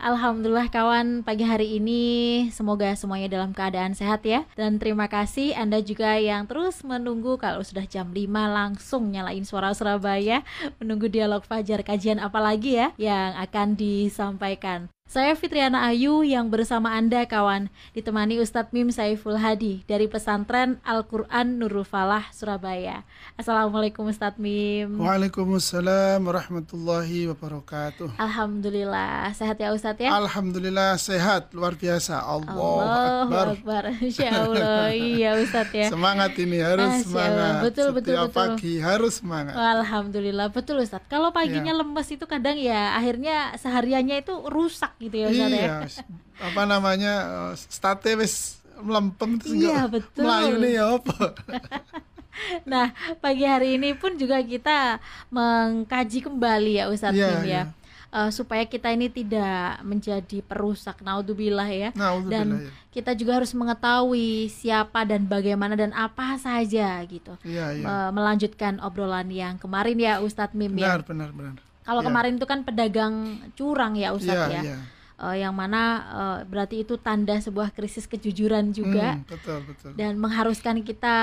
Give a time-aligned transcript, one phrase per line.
[0.00, 2.00] Alhamdulillah kawan pagi hari ini
[2.48, 7.60] semoga semuanya dalam keadaan sehat ya dan terima kasih Anda juga yang terus menunggu kalau
[7.60, 10.40] sudah jam 5 langsung nyalain suara Surabaya
[10.80, 14.88] menunggu dialog fajar kajian apa lagi ya yang akan disampaikan.
[15.10, 17.66] Saya Fitriana Ayu yang bersama Anda kawan
[17.98, 23.02] ditemani Ustadz Mim Saiful Hadi dari pesantren Al-Quran Nurul Falah Surabaya.
[23.34, 25.02] Assalamualaikum Ustadz Mim.
[25.02, 28.22] Waalaikumsalam warahmatullahi wabarakatuh.
[28.22, 30.14] Alhamdulillah sehat ya Ustadz ya.
[30.14, 32.22] Alhamdulillah sehat luar biasa.
[32.22, 33.46] Allah Akbar.
[33.58, 33.82] Akbar.
[34.06, 35.90] Insya Allah iya Ustadz ya.
[35.90, 37.54] Semangat ini harus Masya semangat.
[37.66, 38.38] Betul betul Setiap betul.
[38.46, 39.58] pagi harus semangat.
[39.58, 41.10] Alhamdulillah betul Ustadz.
[41.10, 41.82] Kalau paginya ya.
[41.82, 45.76] lemes itu kadang ya akhirnya sehariannya itu rusak gitu ya Ustaz iya, ya.
[46.44, 50.24] apa namanya eh, state wis melempem terus iya, betul.
[50.24, 51.16] Melayu nih ya apa
[52.70, 52.86] nah
[53.20, 57.66] pagi hari ini pun juga kita mengkaji kembali ya Ustadz yeah, Tim ya yeah.
[58.10, 62.70] Uh, supaya kita ini tidak menjadi perusak naudzubillah ya naudzubillah, dan ya.
[62.90, 67.86] kita juga harus mengetahui siapa dan bagaimana dan apa saja gitu yeah, yeah.
[67.86, 72.08] Uh, melanjutkan obrolan yang kemarin ya Ustadz Mim benar, ya benar benar kalau yeah.
[72.08, 73.14] kemarin itu kan pedagang
[73.56, 74.82] curang ya Ustadz yeah, ya yeah
[75.20, 80.16] uh, yang mana uh, berarti itu tanda sebuah krisis kejujuran juga hmm, betul betul dan
[80.16, 81.16] mengharuskan kita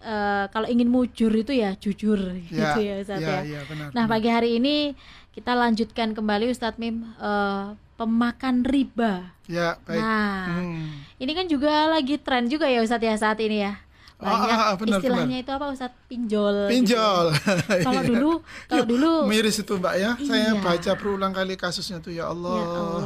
[0.00, 3.38] uh, kalau ingin mujur itu ya jujur ya, gitu ya Ustadz ya.
[3.42, 3.58] ya.
[3.58, 4.12] ya benar, nah benar.
[4.14, 4.94] pagi hari ini
[5.34, 9.34] kita lanjutkan kembali Ustadz Mim uh, pemakan riba.
[9.50, 9.98] Ya baik.
[9.98, 11.18] Nah hmm.
[11.18, 13.78] ini kan juga lagi tren juga ya Ustadz ya saat ini ya
[14.18, 15.46] banyak ah, ah, benar, istilahnya benar.
[15.46, 17.78] itu apa Ustaz pinjol pinjol gitu.
[17.86, 18.30] kalau dulu
[18.66, 20.26] kalau dulu miris itu Mbak ya iya.
[20.26, 23.02] saya baca berulang kali kasusnya tuh ya Allah ya Allah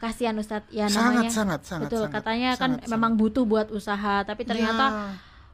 [0.00, 2.92] kasihan Ustaz ya sangat namanya sangat sangat betul sangat, katanya sangat, kan sangat.
[2.96, 5.00] memang butuh buat usaha tapi ternyata ya.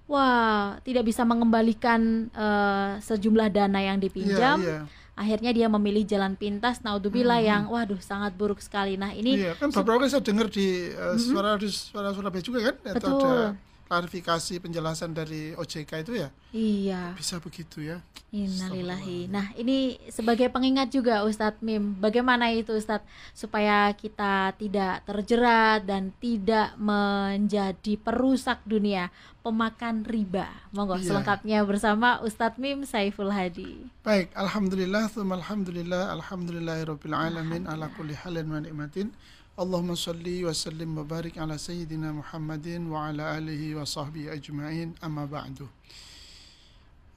[0.07, 6.39] wah tidak bisa mengembalikan uh, sejumlah dana yang dipinjam ya, ya akhirnya dia memilih jalan
[6.39, 7.49] pintas naudzubillah hmm.
[7.51, 11.19] yang waduh sangat buruk sekali nah ini iya, kan beberapa kali saya dengar di uh,
[11.19, 11.67] suara hmm.
[11.67, 16.29] suara Surabaya juga kan betul ada klarifikasi penjelasan dari OJK itu ya?
[16.55, 17.19] Iya.
[17.19, 17.99] Bisa begitu ya.
[18.31, 19.27] Innalillahi.
[19.27, 23.03] Nah ini sebagai pengingat juga Ustadz Mim bagaimana itu Ustadz
[23.35, 29.11] supaya kita tidak terjerat dan tidak menjadi perusak dunia
[29.43, 30.47] pemakan riba?
[30.71, 31.11] Monggo Iya.
[31.11, 33.91] selengkapnya bersama Ustadz Mim Saiful Hadi.
[34.07, 39.11] Baik alhamdulillah alhamdulillah alhamdulillahirabbil alamin ala kulli halin wa nikmatin
[39.61, 44.97] Allahumma salli wa sallim wa barik ala sayyidina Muhammadin wa ala alihi wa sahbihi ajma'in
[45.05, 45.69] amma ba'du.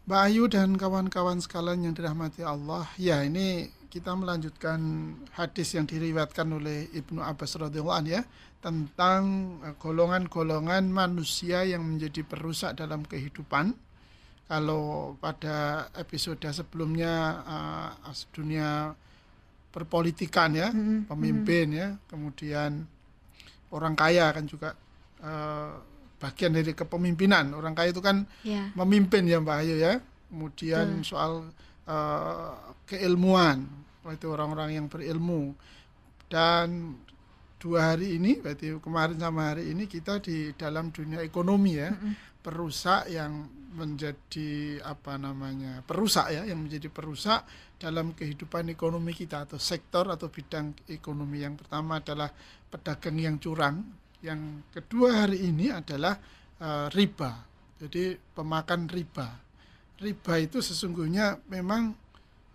[0.03, 4.75] Mbak Ayu dan kawan-kawan sekalian yang dirahmati Allah, ya ini kita melanjutkan
[5.39, 8.27] hadis yang diriwayatkan oleh Ibnu Abbas radhiyallahu anhu ya
[8.59, 9.23] tentang
[9.63, 13.71] eh, golongan-golongan manusia yang menjadi perusak dalam kehidupan.
[14.51, 18.91] Kalau pada episode sebelumnya uh, dunia
[19.73, 21.09] perpolitikan ya, Mm-mm.
[21.09, 22.85] pemimpin ya, kemudian
[23.73, 24.77] orang kaya kan juga
[25.25, 25.81] uh,
[26.21, 27.57] bagian dari kepemimpinan.
[27.57, 29.97] Orang kaya itu kan ya memimpin ya Mbak Ayu ya.
[30.29, 31.09] Kemudian Betul.
[31.09, 31.33] soal
[31.89, 32.53] uh,
[32.85, 33.65] keilmuan,
[34.13, 35.57] itu orang-orang yang berilmu.
[36.29, 36.97] Dan
[37.57, 42.45] dua hari ini, berarti kemarin sama hari ini kita di dalam dunia ekonomi ya, Mm-mm.
[42.45, 47.43] perusak yang menjadi apa namanya perusak ya, yang menjadi perusak
[47.81, 51.41] dalam kehidupan ekonomi kita atau sektor atau bidang ekonomi.
[51.41, 52.29] Yang pertama adalah
[52.69, 53.81] pedagang yang curang,
[54.21, 56.15] yang kedua hari ini adalah
[56.61, 57.43] uh, riba.
[57.81, 59.27] Jadi pemakan riba.
[59.99, 61.91] Riba itu sesungguhnya memang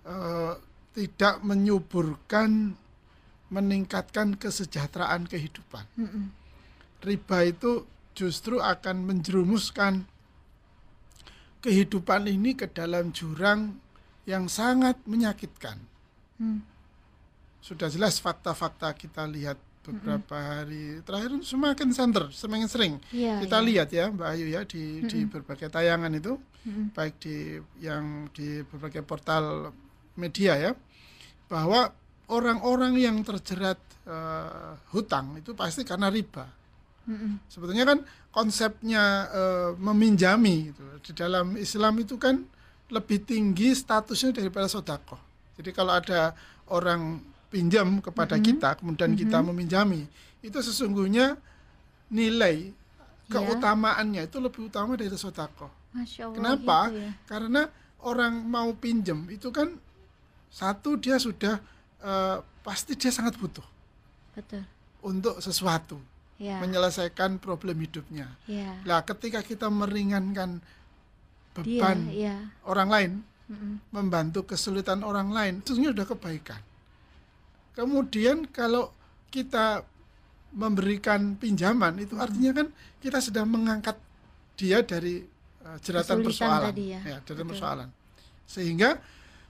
[0.08, 0.54] uh,
[0.96, 2.72] tidak menyuburkan
[3.48, 5.84] meningkatkan kesejahteraan kehidupan.
[7.00, 10.04] Riba itu justru akan menjerumuskan
[11.62, 13.76] kehidupan ini ke dalam jurang
[14.28, 15.80] yang sangat menyakitkan.
[16.38, 16.62] Hmm.
[17.58, 19.58] Sudah jelas fakta-fakta kita lihat
[19.88, 23.66] beberapa hari terakhir semakin santer, semakin sering Iya, kita iya.
[23.66, 26.36] lihat ya Mbak Ayu ya di di berbagai tayangan itu
[26.68, 26.92] Mm-mm.
[26.92, 29.72] baik di yang di berbagai portal
[30.20, 30.72] media ya
[31.48, 31.88] bahwa
[32.28, 36.57] orang-orang yang terjerat eh, hutang itu pasti karena riba.
[37.08, 37.40] Mm-mm.
[37.48, 39.02] Sebetulnya kan konsepnya
[39.32, 40.82] eh, meminjami gitu.
[41.00, 42.44] di dalam Islam itu kan
[42.88, 45.16] lebih tinggi statusnya daripada sodako.
[45.56, 46.36] Jadi kalau ada
[46.68, 47.18] orang
[47.48, 48.44] pinjam kepada Mhm.
[48.44, 49.46] kita, kemudian kita Mhm.
[49.48, 50.04] meminjami,
[50.40, 51.40] itu sesungguhnya
[52.08, 53.28] nilai Iya.
[53.28, 55.68] keutamaannya itu lebih utama dari sodako.
[55.92, 56.78] Masya Allah Kenapa?
[56.88, 57.10] gitu ya.
[57.24, 57.62] Karena
[58.00, 59.72] orang mau pinjam itu kan
[60.48, 61.56] satu dia sudah
[61.98, 63.64] eh, pasti dia sangat butuh.
[64.30, 64.62] betul.
[65.00, 65.98] untuk sesuatu,
[66.38, 66.62] Ya.
[66.62, 68.30] menyelesaikan problem hidupnya.
[68.46, 68.78] Ya.
[68.86, 72.36] Nah, ketika kita meringankan Dia, beban ya.
[72.62, 73.12] orang lain,
[73.50, 73.82] Mm-mm.
[73.90, 76.62] membantu kesulitan orang lain, itu sudah kebaikan.
[77.74, 78.94] Kemudian kalau
[79.34, 79.82] kita
[80.54, 82.66] memberikan pinjaman, itu artinya kan
[83.02, 83.98] kita sedang mengangkat
[84.54, 85.22] dia dari
[85.66, 87.50] uh, jeratan Kesulitan persoalan, tadi ya, dari betul.
[87.50, 87.88] persoalan,
[88.46, 88.90] sehingga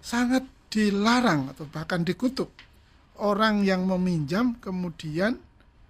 [0.01, 2.49] sangat dilarang atau bahkan dikutuk
[3.21, 5.37] orang yang meminjam kemudian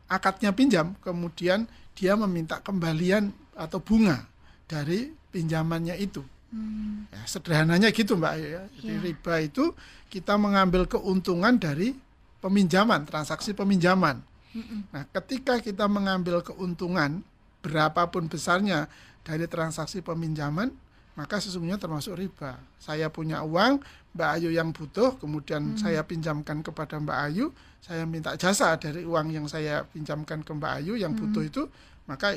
[0.09, 4.25] akadnya pinjam kemudian dia meminta kembalian atau bunga
[4.65, 6.25] dari pinjamannya itu.
[6.49, 7.05] Hmm.
[7.13, 8.63] Ya, sederhananya gitu Mbak ya.
[8.81, 9.05] Jadi Iya.
[9.05, 9.65] riba itu
[10.09, 11.93] kita mengambil keuntungan dari
[12.41, 14.25] peminjaman, transaksi peminjaman.
[14.57, 14.89] Mm-mm.
[14.89, 17.21] Nah, ketika kita mengambil keuntungan
[17.61, 18.89] berapapun besarnya
[19.21, 20.73] dari transaksi peminjaman,
[21.19, 22.57] maka sesungguhnya termasuk riba.
[22.81, 23.83] Saya punya uang,
[24.19, 29.31] Mbak Ayu yang butuh, kemudian saya pinjamkan kepada Mbak Ayu, saya minta jasa dari uang
[29.31, 31.63] yang saya pinjamkan ke Mbak Ayu yang butuh itu,
[32.11, 32.35] maka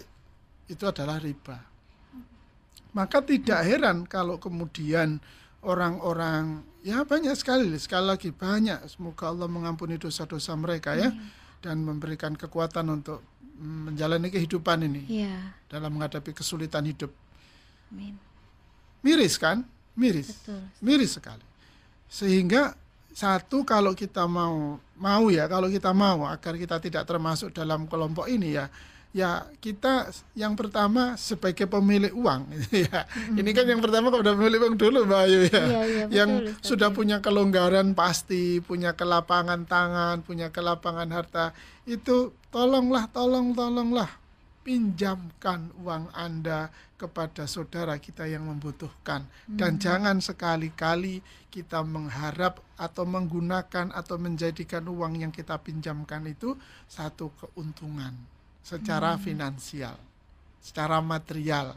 [0.70, 1.58] itu adalah riba.
[2.94, 5.18] Maka tidak heran kalau kemudian
[5.66, 11.10] orang-orang ya banyak sekali sekali lagi banyak semoga Allah mengampuni dosa-dosa mereka ya
[11.66, 13.22] dan memberikan kekuatan untuk
[13.58, 15.54] mm, menjalani kehidupan ini Ya.
[15.66, 17.10] dalam menghadapi kesulitan hidup.
[17.90, 18.18] Amin.
[19.02, 19.66] Miris kan?
[19.98, 20.30] Miris.
[20.46, 20.62] Betul.
[20.82, 21.51] Miris sekali.
[22.12, 22.76] Sehingga
[23.16, 28.28] satu kalau kita mau mau ya kalau kita mau agar kita tidak termasuk dalam kelompok
[28.28, 28.68] ini ya
[29.12, 30.08] ya kita
[30.40, 32.48] yang pertama sebagai pemilik uang.
[32.72, 33.04] Ya
[33.36, 35.48] ini kan yang pertama kalau udah pemilik uang dulu Mbak Ayu ya.
[35.52, 36.64] Iya, iya, betul, yang Ustaz.
[36.64, 41.52] sudah punya kelonggaran pasti punya kelapangan tangan punya kelapangan harta
[41.84, 44.21] itu tolonglah tolong tolonglah
[44.62, 53.90] pinjamkan uang Anda kepada saudara kita yang membutuhkan dan jangan sekali-kali kita mengharap atau menggunakan
[53.90, 56.54] atau menjadikan uang yang kita pinjamkan itu
[56.86, 58.14] satu keuntungan
[58.62, 59.98] secara finansial,
[60.62, 61.74] secara material.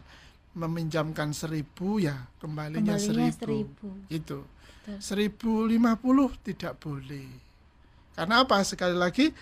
[0.54, 3.34] Meminjamkan seribu ya kembalinya, Kembalinya seribu.
[3.34, 3.88] seribu.
[4.06, 4.38] Itu
[5.02, 7.26] seribu lima puluh tidak boleh.
[8.14, 8.62] Karena apa?
[8.62, 9.34] Sekali lagi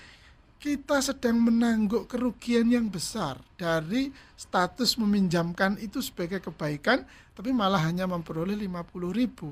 [0.62, 7.02] kita sedang menangguk kerugian yang besar dari status meminjamkan itu sebagai kebaikan,
[7.34, 9.50] tapi malah hanya memperoleh 50 ribu.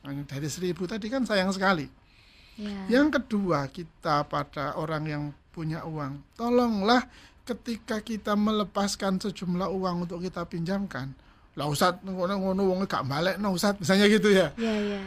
[0.00, 1.84] Nah, Dari seribu tadi kan sayang sekali.
[2.56, 2.88] Ya.
[2.88, 5.22] Yang kedua, kita pada orang yang
[5.52, 7.04] punya uang, tolonglah
[7.44, 11.12] ketika kita melepaskan sejumlah uang untuk kita pinjamkan.
[11.52, 14.56] Lah Ustaz, ngono-ngono wong gak balik no Ustaz, misalnya gitu ya.
[14.56, 15.00] Ya, ya.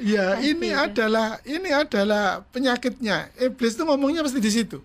[0.00, 0.80] Ya, Pasti ini itu.
[0.80, 3.32] adalah ini adalah penyakitnya.
[3.36, 4.80] Iblis itu ngomongnya pasti di situ.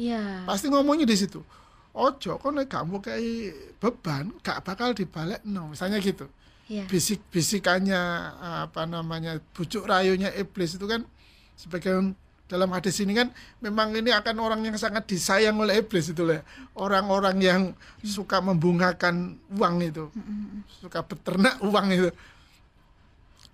[0.00, 0.48] Ya.
[0.48, 1.44] Pasti ngomongnya di situ.
[1.92, 6.24] Ojo, kok nek kamu kayak beban, gak bakal dibalik no, misalnya gitu.
[6.70, 6.88] Ya.
[6.88, 8.00] Bisik-bisikannya
[8.40, 11.04] apa namanya bujuk rayunya iblis itu kan
[11.58, 12.16] sebagian
[12.46, 13.30] dalam hadis ini kan
[13.62, 16.40] memang ini akan orang yang sangat disayang oleh iblis itu ya.
[16.78, 17.62] Orang-orang yang
[18.00, 20.08] suka membungakan uang itu,
[20.80, 22.08] suka beternak uang itu.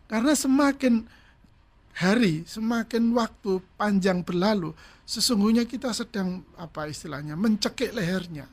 [0.07, 1.09] Karena semakin
[1.97, 8.45] hari, semakin waktu panjang berlalu, sesungguhnya kita sedang apa istilahnya mencekik lehernya,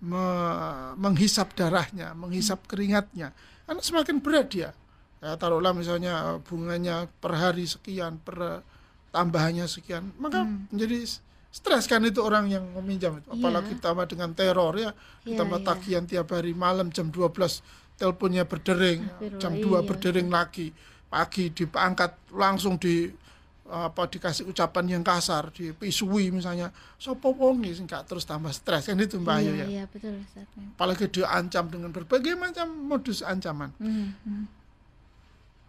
[0.00, 3.34] me- menghisap darahnya, menghisap keringatnya.
[3.66, 4.70] Karena semakin berat dia.
[5.20, 8.64] Ya, taruhlah misalnya eh, bunganya per hari sekian, per
[9.10, 11.20] tambahannya sekian, maka menjadi s-
[11.50, 13.28] stres kan itu orang yang meminjam itu.
[13.28, 13.82] Apalagi Iya.
[13.82, 14.94] tambah dengan teror ya,
[15.26, 15.66] Iya, tambah iya.
[15.66, 17.60] tagihan tiap hari malam jam 12
[17.98, 19.04] teleponnya berdering,
[19.36, 19.84] jam 2 iya.
[19.84, 20.72] berdering lagi,
[21.10, 23.10] pagi diangkat langsung di
[23.70, 28.98] apa dikasih ucapan yang kasar, dipisui misalnya, sopo wongi sing gak terus tambah stres kan
[28.98, 29.66] itu Mbak Ayu Iya, ya.
[29.70, 30.46] iya, betul Ustaz.
[30.74, 33.70] Apalagi diancam dengan berbagai macam modus ancaman.
[33.78, 34.44] Hmm, hmm.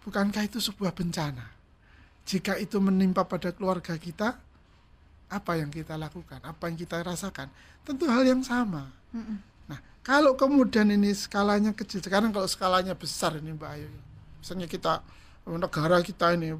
[0.02, 1.46] Bukankah itu sebuah bencana?
[2.26, 4.34] Jika itu menimpa pada keluarga kita,
[5.30, 6.42] apa yang kita lakukan?
[6.42, 7.54] Apa yang kita rasakan?
[7.86, 8.90] Tentu hal yang sama.
[9.14, 9.38] Mm-mm.
[9.70, 13.90] Nah, kalau kemudian ini skalanya kecil, sekarang kalau skalanya besar ini Mbak Ayu,
[14.42, 15.06] misalnya kita
[15.48, 16.54] negara kita ini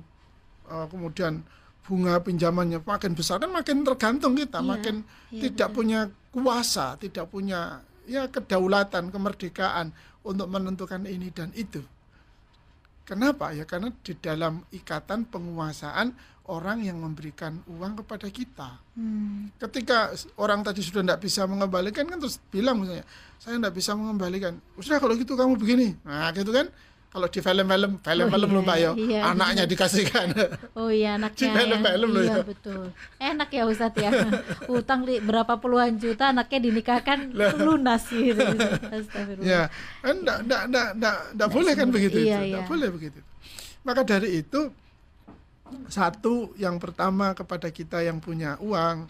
[0.68, 1.44] eh, kemudian
[1.82, 4.96] bunga pinjamannya makin besar kan makin tergantung kita, Iya, makin
[5.34, 5.78] iya, tidak betul.
[5.82, 6.00] punya
[6.32, 7.60] kuasa, tidak punya
[8.06, 9.90] ya kedaulatan, kemerdekaan
[10.22, 11.82] untuk menentukan ini dan itu.
[13.02, 13.52] Kenapa?
[13.52, 16.14] Ya karena di dalam ikatan penguasaan
[16.48, 19.48] orang yang memberikan uang kepada kita Hmm.
[19.56, 23.08] ketika orang tadi sudah tidak bisa mengembalikan kan terus bilang misalnya
[23.40, 26.68] saya tidak bisa mengembalikan sudah kalau gitu kamu begini nah gitu kan
[27.12, 29.72] kalau di film-film film-film iya, loh pak yo iya, anaknya benar.
[29.76, 30.28] dikasihkan.
[30.80, 32.44] Oh iya anaknya Di film-film loh iya ya.
[32.48, 32.84] betul.
[33.20, 34.12] Enak ya Ustadz ya.
[34.80, 38.40] Utang li, berapa puluhan juta anaknya dinikahkan lunas gitu.
[38.96, 39.44] Astagfirullah.
[39.44, 39.62] Ya
[40.00, 42.40] kan tidak tidak tidak tidak tidak boleh kan begitu Iya, itu iya.
[42.48, 43.20] tidak boleh begitu
[43.82, 44.62] maka dari itu
[45.88, 49.08] satu yang pertama kepada kita yang punya uang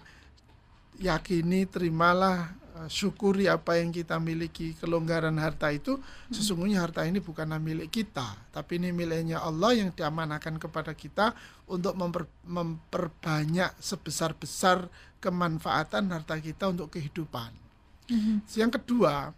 [1.01, 6.31] yakini terimalah eh, syukuri apa yang kita miliki kelonggaran harta itu hmm.
[6.31, 11.34] sesungguhnya harta ini bukanlah milik kita tapi ini miliknya Allah yang diamanahkan kepada kita
[11.65, 14.86] untuk memper, memperbanyak sebesar-besar
[15.22, 17.53] kemanfaatan harta kita untuk kehidupan.
[18.10, 18.43] Hmm.
[18.51, 19.31] Yang kedua,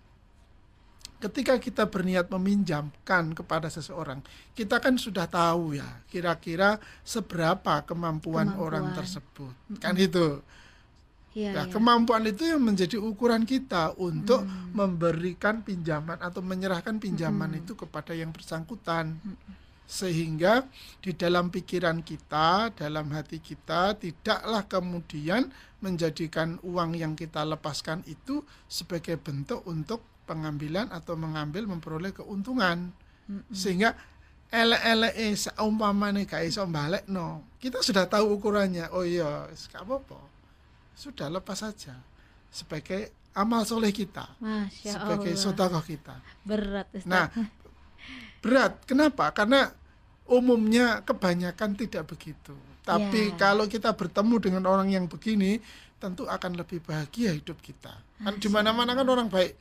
[1.21, 4.23] ketika kita berniat meminjamkan kepada seseorang,
[4.57, 8.63] kita kan sudah tahu ya kira-kira seberapa kemampuan, kemampuan.
[8.63, 9.53] orang tersebut.
[9.53, 9.81] Mm -hmm.
[9.83, 10.27] Kan itu.
[11.33, 11.73] Ya, nah, ya.
[11.73, 14.77] kemampuan itu yang menjadi ukuran kita untuk hmm.
[14.77, 17.61] memberikan pinjaman atau menyerahkan pinjaman hmm.
[17.65, 19.17] itu kepada yang bersangkutan.
[19.17, 19.37] Hmm.
[19.89, 20.69] Sehingga
[21.01, 25.49] di dalam pikiran kita, dalam hati kita tidaklah kemudian
[25.83, 32.95] menjadikan uang yang kita lepaskan itu sebagai bentuk untuk pengambilan atau mengambil memperoleh keuntungan
[33.27, 33.51] mm-hmm.
[33.51, 33.91] sehingga
[34.47, 40.32] ele-ele seumpamane gak iso balik no kita sudah tahu ukurannya oh iya gak apa-apa
[40.93, 41.97] sudah lepas saja.
[42.53, 44.29] Sebagai amal soleh kita.
[44.37, 46.15] Masya sebagai sotakoh kita.
[46.45, 47.09] Berat Ustaz.
[47.09, 47.27] nah
[48.43, 48.77] berat.
[48.85, 49.33] Kenapa?
[49.33, 49.73] Karena
[50.29, 52.53] umumnya kebanyakan tidak begitu.
[52.83, 53.37] Tapi ya.
[53.39, 55.59] kalau kita bertemu dengan orang yang begini
[56.03, 57.95] tentu akan lebih bahagia hidup kita.
[58.19, 59.55] Kan di mana-mana kan orang baik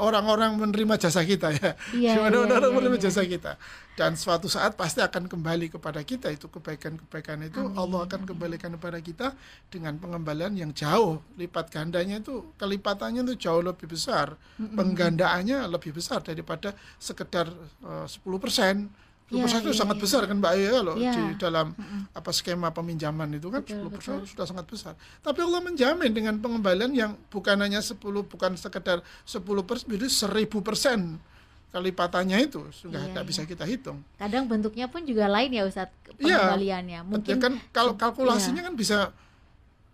[0.00, 1.76] orang-orang uh, menerima jasa kita ya.
[1.92, 3.04] Yeah, yeah, orang yeah, menerima yeah.
[3.08, 3.52] jasa kita.
[3.92, 7.76] Dan suatu saat pasti akan kembali kepada kita itu kebaikan-kebaikan itu Amin.
[7.76, 9.36] Allah akan kembalikan kepada kita
[9.68, 14.40] dengan pengembalian yang jauh lipat gandanya itu kelipatannya itu jauh lebih besar.
[14.56, 14.76] Mm -hmm.
[14.80, 17.52] Penggandaannya lebih besar daripada sekedar
[17.84, 20.02] uh, 10% Sepuluh persen itu ya, sangat ya.
[20.02, 21.14] besar kan Mbak ya loh ya.
[21.14, 24.98] di dalam mm apa skema peminjaman itu kan sepuluh persen sudah sangat besar.
[25.22, 30.58] Tapi Allah menjamin dengan pengembalian yang bukan hanya 10 bukan sekedar 10 persen, jadi seribu
[30.58, 31.22] persen
[31.70, 34.02] kelipatannya itu sudah tidak ya, bisa kita hitung.
[34.18, 37.00] Kadang bentuknya pun juga lain ya Ustadz pengembaliannya.
[37.00, 38.66] Ya, Mungkin kan kalau kalkulasinya ya.
[38.66, 38.98] kan bisa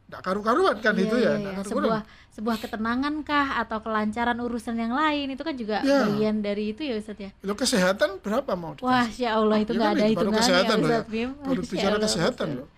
[0.09, 1.33] tidak karu-karuan kan iya, itu ya.
[1.37, 2.01] Iya, sebuah
[2.37, 6.05] sebuah ketenangan kah atau kelancaran urusan yang lain itu kan juga ya.
[6.05, 7.33] bagian dari itu ya Ustaz ya.
[7.41, 8.85] Lo kesehatan berapa mau dikasih?
[8.85, 11.31] Wah, ya Allah itu nggak ya, ada hitungannya kesehatan ya Ustaz Bim.
[11.41, 12.69] Baru bicara kesehatan loh.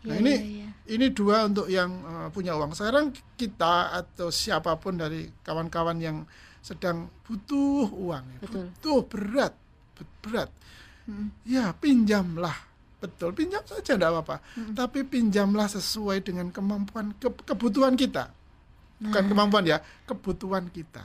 [0.00, 0.68] Nah, ya, ini ya, ya.
[0.94, 2.70] ini dua untuk yang uh, punya uang.
[2.78, 6.22] Sekarang kita atau siapa pun dari kawan-kawan yang
[6.62, 9.58] sedang butuh uang, ya, butuh berat,
[10.22, 10.54] berat.
[11.10, 11.34] Hmm.
[11.42, 14.44] Ya, pinjamlah Betul, pinjam saja tidak apa-apa.
[14.54, 14.76] Hmm.
[14.76, 18.28] Tapi pinjamlah sesuai dengan kemampuan ke, kebutuhan kita.
[19.00, 19.28] Bukan nah.
[19.32, 21.02] kemampuan ya, kebutuhan kita.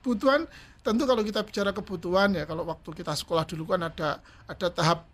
[0.00, 0.46] Kebutuhan
[0.80, 4.16] tentu kalau kita bicara kebutuhan ya kalau waktu kita sekolah dulu kan ada
[4.48, 5.04] ada tahap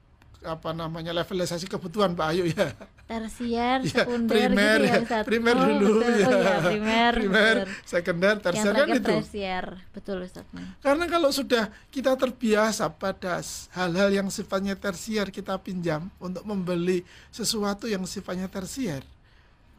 [0.46, 2.70] apa namanya levelisasi kebutuhan Pak Ayu ya.
[3.06, 6.10] Tersier, ya, sekunder primer, gitu ya, ya primer oh, dulu betul.
[6.10, 6.26] ya.
[6.26, 7.54] Oh, ya primer, primer,
[7.86, 9.10] sekunder, tersier kan itu.
[9.10, 10.46] Tersier, betul Ustaz.
[10.82, 13.38] Karena kalau sudah kita terbiasa pada
[13.74, 19.02] hal-hal yang sifatnya tersier kita pinjam untuk membeli sesuatu yang sifatnya tersier,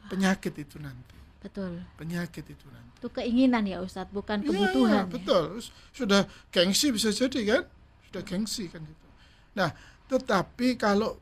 [0.08, 1.17] penyakit itu nanti.
[1.48, 1.80] Betul.
[1.96, 2.92] Penyakit itu nanti.
[3.00, 4.92] Itu keinginan ya Ustadz, bukan iya, kebutuhan.
[4.92, 5.44] Ya, ya, betul.
[5.96, 7.64] Sudah gengsi bisa jadi kan?
[8.12, 9.08] Sudah gengsi kan itu.
[9.56, 9.72] Nah,
[10.12, 11.16] tetapi kalau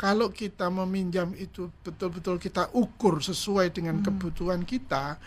[0.00, 4.04] kalau kita meminjam itu betul-betul kita ukur sesuai dengan hmm.
[4.08, 5.20] kebutuhan kita,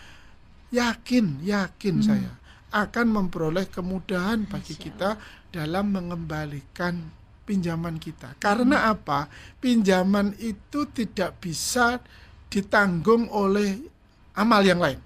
[0.74, 2.06] yakin, yakin hmm.
[2.06, 2.32] saya
[2.70, 5.18] akan memperoleh kemudahan bagi kita
[5.50, 6.98] dalam mengembalikan
[7.46, 8.38] pinjaman kita.
[8.38, 8.92] Karena hmm.
[8.98, 9.20] apa?
[9.58, 11.98] Pinjaman itu tidak bisa
[12.50, 13.78] ditanggung oleh
[14.40, 14.98] amal yang lain.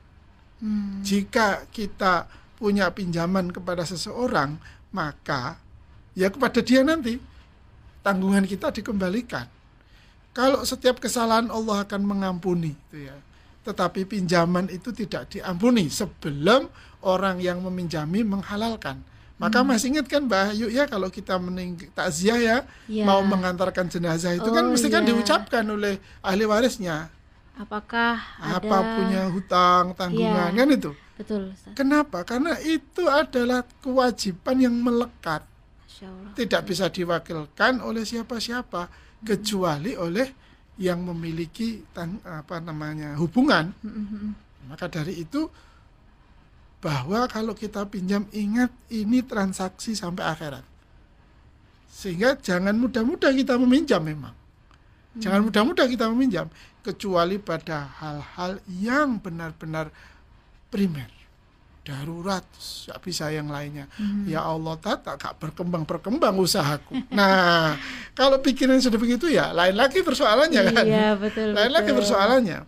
[0.63, 1.03] Hmm.
[1.03, 4.57] Jika kita punya pinjaman kepada seseorang,
[4.95, 5.59] maka
[6.15, 7.19] ya kepada dia nanti
[8.07, 9.51] tanggungan kita dikembalikan.
[10.35, 13.17] Kalau setiap kesalahan Allah akan mengampuni, itu ya.
[13.65, 16.69] Tetapi pinjaman itu tidak diampuni sebelum
[17.05, 19.01] orang yang meminjami menghalalkan.
[19.35, 19.67] Maka hmm.
[19.67, 24.31] masih ingat kan Mbak Ayu ya kalau kita mening takziah ya, ya mau mengantarkan jenazah
[24.31, 24.95] itu kan oh, kan mesti ya.
[24.95, 27.11] kan diucapkan oleh ahli warisnya.
[27.55, 28.95] Apakah apa ada...
[28.99, 30.59] punya hutang tanggungan ya.
[30.59, 30.91] kan itu?
[31.15, 31.55] Betul.
[31.55, 31.75] Ustaz.
[31.79, 32.27] Kenapa?
[32.27, 35.47] Karena itu adalah kewajiban yang melekat
[36.35, 39.25] tidak bisa diwakilkan oleh siapa-siapa hmm.
[39.25, 40.29] kecuali oleh
[40.75, 43.71] yang memiliki tang, apa namanya hubungan.
[43.79, 44.35] Hmm.
[44.67, 45.47] Maka dari itu
[46.83, 50.67] bahwa kalau kita pinjam ingat ini transaksi sampai akhirat.
[51.95, 54.35] Sehingga jangan mudah-mudah kita meminjam memang.
[55.15, 56.51] Jangan mudah-mudah kita meminjam
[56.83, 59.95] kecuali pada hal-hal yang benar-benar
[60.69, 61.11] primer.
[61.85, 63.85] Darurat tidak bisa yang lainnya.
[64.01, 64.25] Hmm.
[64.25, 66.97] ya Allah tak tak berkembang berkembang usahaku.
[67.13, 67.77] Nah
[68.19, 70.85] kalau pikiran sudah begitu ya lain lagi persoalannya iya, kan?
[71.21, 71.77] betul, lain betul.
[71.77, 72.59] lagi persoalannya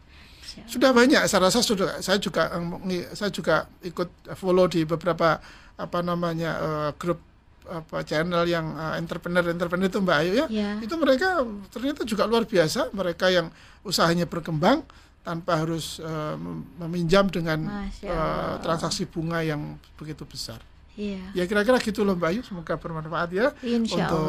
[0.65, 2.49] sudah banyak saya rasa sudah saya juga
[3.13, 5.37] saya juga ikut follow di beberapa
[5.77, 7.21] apa namanya uh, grup
[7.67, 10.75] apa channel yang uh, entrepreneur entrepreneur itu Mbak Ayu ya yeah.
[10.79, 13.51] itu mereka ternyata juga luar biasa mereka yang
[13.83, 14.87] usahanya berkembang
[15.27, 16.39] tanpa harus uh,
[16.79, 17.67] meminjam dengan
[18.07, 20.63] uh, transaksi bunga yang begitu besar.
[20.97, 21.21] Iya.
[21.37, 24.23] Ya kira-kira gitu loh Mbak Ayu, semoga bermanfaat ya Insya untuk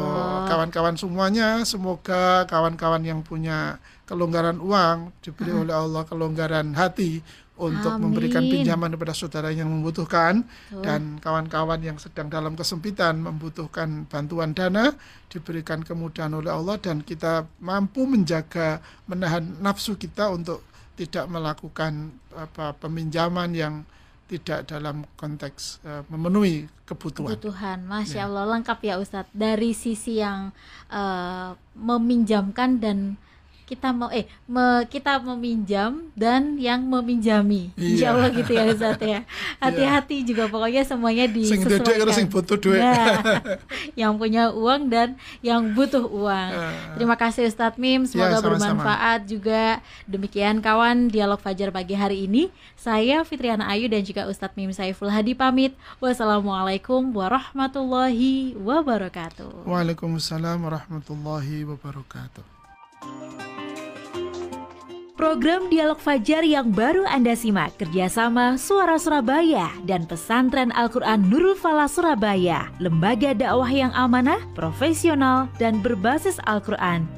[0.52, 1.64] kawan-kawan semuanya.
[1.64, 7.24] Semoga kawan-kawan yang punya kelonggaran uang diberi oleh Allah kelonggaran hati
[7.58, 8.08] untuk Amin.
[8.08, 10.82] memberikan pinjaman kepada saudara yang membutuhkan Betul.
[10.86, 14.94] dan kawan-kawan yang sedang dalam kesempitan membutuhkan bantuan dana
[15.26, 18.78] diberikan kemudahan oleh Allah dan kita mampu menjaga
[19.10, 20.62] menahan nafsu kita untuk
[20.94, 23.74] tidak melakukan apa peminjaman yang
[24.28, 27.32] tidak dalam konteks eh, memenuhi kebutuhan.
[27.32, 27.78] kebutuhan.
[27.88, 28.24] Masya Ya.
[28.28, 29.32] Allah lengkap ya Ustadz.
[29.32, 30.52] Dari sisi yang
[30.92, 33.16] eh, meminjamkan dan
[33.68, 37.68] kita mau eh me- kita meminjam dan yang meminjami.
[37.74, 38.08] Insya Iya.
[38.10, 39.20] Allah gitu ya Ustadz ya.
[39.58, 42.16] Hati-hati juga pokoknya semuanya Sing dedek karo disesuaikan.
[42.16, 42.80] sing butuh duit.
[42.80, 43.20] Nah,
[44.00, 45.08] yang punya uang dan
[45.40, 46.50] yang butuh uang.
[46.50, 48.48] Eh, Terima kasih Ustadz Mim, semoga Ya, sama-sama.
[48.80, 49.64] bermanfaat juga.
[50.04, 52.48] Demikian kawan dialog Fajar pagi hari ini.
[52.74, 55.76] Saya Fitriana Ayu dan juga Ustadz Mim Saiful Hadi pamit.
[55.98, 59.66] Wassalamualaikum warahmatullahi wabarakatuh.
[59.66, 62.46] Waalaikumsalam warahmatullahi wabarakatuh.
[65.18, 71.90] Program Dialog Fajar yang baru Anda simak kerjasama Suara Surabaya dan Pesantren Al-Quran Nurul Falah
[71.90, 77.17] Surabaya, lembaga dakwah yang amanah, profesional, dan berbasis Al-Quran.